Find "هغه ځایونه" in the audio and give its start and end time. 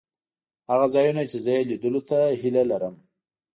0.71-1.21